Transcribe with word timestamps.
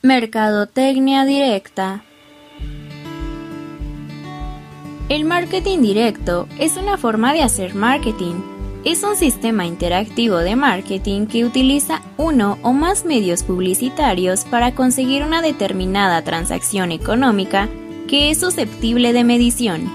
Mercadotecnia 0.00 1.24
directa. 1.24 2.04
El 5.08 5.24
marketing 5.24 5.80
directo 5.80 6.46
es 6.60 6.76
una 6.76 6.96
forma 6.96 7.32
de 7.32 7.42
hacer 7.42 7.74
marketing. 7.74 8.36
Es 8.84 9.02
un 9.02 9.16
sistema 9.16 9.66
interactivo 9.66 10.36
de 10.36 10.54
marketing 10.54 11.26
que 11.26 11.44
utiliza 11.44 12.00
uno 12.16 12.58
o 12.62 12.72
más 12.72 13.04
medios 13.04 13.42
publicitarios 13.42 14.44
para 14.44 14.72
conseguir 14.72 15.24
una 15.24 15.42
determinada 15.42 16.22
transacción 16.22 16.92
económica 16.92 17.68
que 18.06 18.30
es 18.30 18.38
susceptible 18.38 19.12
de 19.12 19.24
medición. 19.24 19.90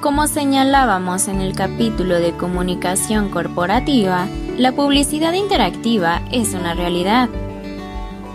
Como 0.00 0.28
señalábamos 0.28 1.28
en 1.28 1.42
el 1.42 1.54
capítulo 1.54 2.20
de 2.20 2.32
comunicación 2.32 3.28
corporativa, 3.28 4.28
la 4.56 4.72
publicidad 4.72 5.34
interactiva 5.34 6.22
es 6.32 6.54
una 6.54 6.72
realidad 6.72 7.28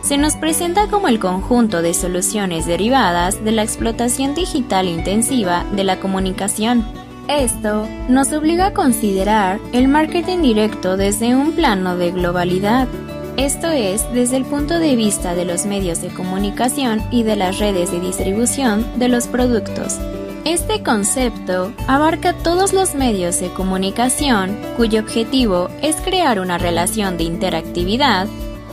se 0.08 0.18
nos 0.18 0.38
presenta 0.38 0.88
como 0.88 1.10
el 1.10 1.20
conjunto 1.20 1.82
de 1.82 1.94
soluciones 1.94 2.66
derivadas 2.66 3.44
de 3.44 3.52
la 3.52 3.64
explotación 3.64 4.36
digital 4.36 4.88
intensiva 4.88 5.66
de 5.76 5.84
la 5.84 6.00
comunicación. 6.00 6.86
Esto 7.28 7.86
nos 8.08 8.32
obliga 8.32 8.68
a 8.68 8.74
considerar 8.74 9.60
el 9.74 9.90
marketing 9.90 10.42
directo 10.42 10.96
desde 10.96 11.36
un 11.36 11.52
plano 11.52 11.98
de 11.98 12.12
globalidad, 12.12 12.88
esto 13.36 13.68
es, 13.68 14.02
desde 14.14 14.38
el 14.38 14.46
punto 14.46 14.80
de 14.80 14.96
vista 14.96 15.36
de 15.36 15.44
los 15.44 15.66
medios 15.66 16.02
de 16.02 16.08
comunicación 16.08 17.04
y 17.12 17.24
de 17.24 17.36
las 17.36 17.60
redes 17.60 17.92
de 17.92 18.00
distribución 18.00 18.98
de 18.98 19.10
los 19.10 19.28
productos. 19.28 20.00
Este 20.46 20.82
concepto 20.84 21.74
abarca 21.86 22.32
todos 22.32 22.72
los 22.72 22.96
medios 22.96 23.42
de 23.42 23.52
comunicación 23.54 24.58
cuyo 24.78 25.02
objetivo 25.02 25.70
es 25.82 25.98
crear 25.98 26.40
una 26.40 26.58
relación 26.58 27.18
de 27.18 27.26
interactividad 27.26 28.28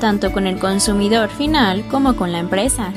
tanto 0.04 0.32
con 0.32 0.46
el 0.46 0.58
consumidor 0.58 1.30
final 1.30 1.82
como 1.88 2.14
con 2.14 2.30
la 2.30 2.38
empresa. 2.38 2.92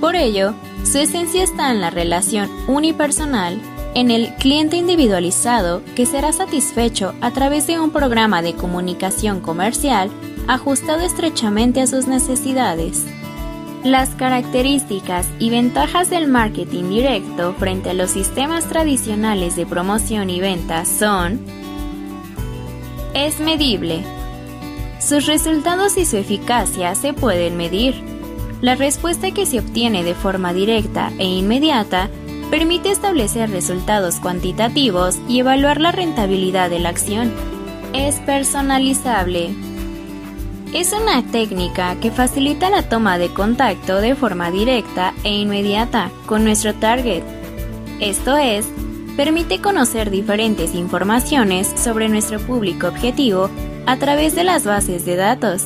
Por 0.00 0.16
ello, 0.16 0.54
su 0.84 0.96
esencia 0.96 1.44
está 1.44 1.70
en 1.70 1.82
la 1.82 1.90
relación 1.90 2.48
unipersonal, 2.66 3.60
en 3.94 4.10
el 4.10 4.32
cliente 4.36 4.78
individualizado 4.78 5.82
que 5.94 6.06
será 6.06 6.32
satisfecho 6.32 7.12
a 7.20 7.30
través 7.32 7.66
de 7.66 7.78
un 7.78 7.90
programa 7.90 8.40
de 8.40 8.54
comunicación 8.54 9.40
comercial 9.40 10.08
ajustado 10.48 11.02
estrechamente 11.02 11.82
a 11.82 11.86
sus 11.86 12.06
necesidades. 12.06 13.04
Las 13.84 14.14
características 14.14 15.26
y 15.38 15.50
ventajas 15.50 16.08
del 16.08 16.26
marketing 16.26 16.88
directo 16.88 17.52
frente 17.58 17.90
a 17.90 17.94
los 17.94 18.12
sistemas 18.12 18.64
tradicionales 18.64 19.56
de 19.56 19.66
promoción 19.66 20.30
y 20.30 20.40
venta 20.40 20.86
son 20.86 21.38
es 23.12 23.40
medible, 23.40 24.15
sus 24.98 25.26
resultados 25.26 25.96
y 25.96 26.04
su 26.04 26.16
eficacia 26.16 26.94
se 26.94 27.12
pueden 27.12 27.56
medir. 27.56 27.94
La 28.60 28.74
respuesta 28.74 29.30
que 29.30 29.46
se 29.46 29.58
obtiene 29.58 30.02
de 30.02 30.14
forma 30.14 30.52
directa 30.52 31.12
e 31.18 31.24
inmediata 31.24 32.08
permite 32.50 32.90
establecer 32.90 33.50
resultados 33.50 34.16
cuantitativos 34.20 35.18
y 35.28 35.40
evaluar 35.40 35.80
la 35.80 35.92
rentabilidad 35.92 36.70
de 36.70 36.78
la 36.78 36.88
acción. 36.88 37.32
Es 37.92 38.16
personalizable. 38.20 39.54
Es 40.72 40.92
una 40.92 41.22
técnica 41.30 41.96
que 42.00 42.10
facilita 42.10 42.70
la 42.70 42.88
toma 42.88 43.18
de 43.18 43.32
contacto 43.32 44.00
de 44.00 44.14
forma 44.14 44.50
directa 44.50 45.14
e 45.24 45.30
inmediata 45.30 46.10
con 46.26 46.44
nuestro 46.44 46.74
target. 46.74 47.22
Esto 48.00 48.36
es, 48.36 48.66
permite 49.16 49.60
conocer 49.60 50.10
diferentes 50.10 50.74
informaciones 50.74 51.72
sobre 51.76 52.08
nuestro 52.08 52.38
público 52.38 52.86
objetivo 52.86 53.50
a 53.86 53.96
través 53.96 54.34
de 54.34 54.44
las 54.44 54.64
bases 54.64 55.04
de 55.06 55.16
datos, 55.16 55.64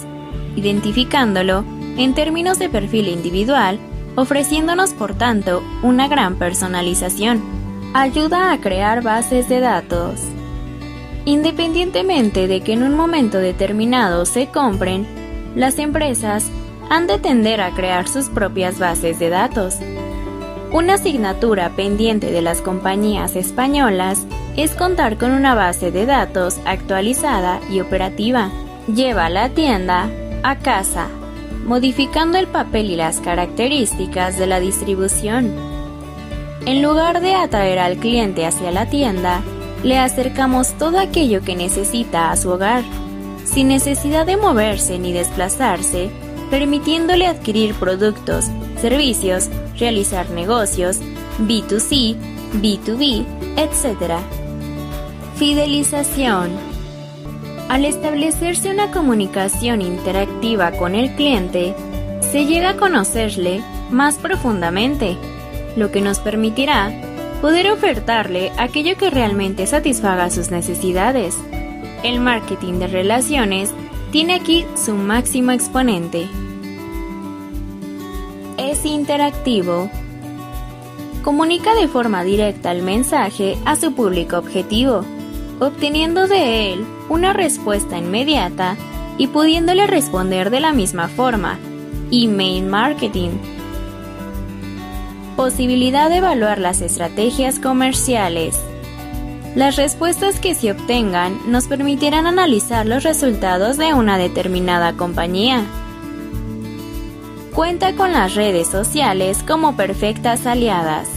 identificándolo 0.56 1.64
en 1.96 2.14
términos 2.14 2.58
de 2.58 2.68
perfil 2.68 3.08
individual, 3.08 3.78
ofreciéndonos 4.16 4.92
por 4.92 5.14
tanto 5.14 5.62
una 5.82 6.08
gran 6.08 6.36
personalización. 6.36 7.42
Ayuda 7.92 8.52
a 8.52 8.60
crear 8.60 9.02
bases 9.02 9.48
de 9.48 9.60
datos. 9.60 10.20
Independientemente 11.24 12.46
de 12.46 12.60
que 12.60 12.72
en 12.72 12.82
un 12.82 12.94
momento 12.94 13.38
determinado 13.38 14.24
se 14.24 14.46
compren, 14.46 15.06
las 15.56 15.78
empresas 15.78 16.48
han 16.88 17.06
de 17.06 17.18
tender 17.18 17.60
a 17.60 17.70
crear 17.72 18.08
sus 18.08 18.28
propias 18.28 18.78
bases 18.78 19.18
de 19.18 19.28
datos. 19.28 19.76
Una 20.72 20.94
asignatura 20.94 21.70
pendiente 21.70 22.30
de 22.30 22.42
las 22.42 22.60
compañías 22.60 23.34
españolas 23.34 24.24
es 24.56 24.70
contar 24.76 25.18
con 25.18 25.32
una 25.32 25.56
base 25.56 25.90
de 25.90 26.06
datos 26.06 26.60
actualizada 26.64 27.60
y 27.68 27.80
operativa. 27.80 28.50
Lleva 28.86 29.28
la 29.30 29.48
tienda 29.48 30.08
a 30.44 30.58
casa, 30.58 31.08
modificando 31.64 32.38
el 32.38 32.46
papel 32.46 32.90
y 32.90 32.96
las 32.96 33.18
características 33.18 34.38
de 34.38 34.46
la 34.46 34.60
distribución. 34.60 35.52
En 36.66 36.82
lugar 36.82 37.20
de 37.20 37.34
atraer 37.34 37.80
al 37.80 37.96
cliente 37.96 38.46
hacia 38.46 38.70
la 38.70 38.86
tienda, 38.88 39.40
le 39.82 39.98
acercamos 39.98 40.74
todo 40.78 41.00
aquello 41.00 41.42
que 41.42 41.56
necesita 41.56 42.30
a 42.30 42.36
su 42.36 42.48
hogar, 42.48 42.84
sin 43.44 43.66
necesidad 43.66 44.24
de 44.24 44.36
moverse 44.36 45.00
ni 45.00 45.12
desplazarse, 45.12 46.10
permitiéndole 46.50 47.26
adquirir 47.26 47.74
productos, 47.74 48.46
servicios, 48.80 49.48
realizar 49.78 50.30
negocios, 50.30 50.98
B2C, 51.38 52.16
B2B, 52.60 53.24
etc. 53.56 54.20
Fidelización. 55.36 56.50
Al 57.68 57.84
establecerse 57.84 58.70
una 58.70 58.90
comunicación 58.90 59.80
interactiva 59.80 60.72
con 60.72 60.94
el 60.96 61.14
cliente, 61.14 61.74
se 62.20 62.46
llega 62.46 62.70
a 62.70 62.76
conocerle 62.76 63.62
más 63.90 64.16
profundamente, 64.16 65.16
lo 65.76 65.90
que 65.92 66.00
nos 66.00 66.18
permitirá 66.18 66.92
poder 67.40 67.70
ofertarle 67.70 68.52
aquello 68.58 68.96
que 68.96 69.10
realmente 69.10 69.66
satisfaga 69.66 70.30
sus 70.30 70.50
necesidades. 70.50 71.36
El 72.02 72.20
marketing 72.20 72.74
de 72.74 72.86
relaciones 72.86 73.70
tiene 74.12 74.34
aquí 74.34 74.66
su 74.76 74.94
máximo 74.94 75.52
exponente. 75.52 76.26
Es 78.56 78.84
interactivo. 78.84 79.90
Comunica 81.22 81.74
de 81.74 81.88
forma 81.88 82.24
directa 82.24 82.72
el 82.72 82.82
mensaje 82.82 83.56
a 83.64 83.76
su 83.76 83.94
público 83.94 84.38
objetivo 84.38 85.04
obteniendo 85.60 86.26
de 86.26 86.72
él 86.72 86.84
una 87.08 87.32
respuesta 87.32 87.98
inmediata 87.98 88.76
y 89.18 89.28
pudiéndole 89.28 89.86
responder 89.86 90.50
de 90.50 90.60
la 90.60 90.72
misma 90.72 91.08
forma. 91.08 91.58
Email 92.10 92.64
marketing. 92.64 93.30
Posibilidad 95.36 96.08
de 96.08 96.16
evaluar 96.16 96.58
las 96.58 96.80
estrategias 96.80 97.60
comerciales. 97.60 98.58
Las 99.54 99.74
respuestas 99.74 100.38
que 100.38 100.54
se 100.54 100.70
obtengan 100.70 101.50
nos 101.50 101.66
permitirán 101.66 102.28
analizar 102.28 102.86
los 102.86 103.02
resultados 103.02 103.76
de 103.78 103.94
una 103.94 104.16
determinada 104.16 104.92
compañía. 104.92 105.64
Cuenta 107.52 107.96
con 107.96 108.12
las 108.12 108.36
redes 108.36 108.68
sociales 108.68 109.42
como 109.42 109.76
perfectas 109.76 110.46
aliadas. 110.46 111.08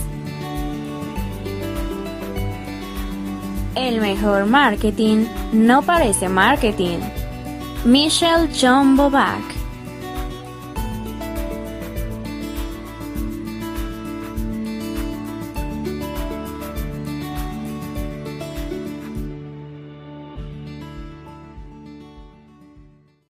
El 3.75 4.01
mejor 4.01 4.47
marketing 4.47 5.25
no 5.51 5.83
parece 5.83 6.27
marketing. 6.27 7.00
Michelle 7.85 8.50
John 8.59 8.97
Bobak 8.97 9.62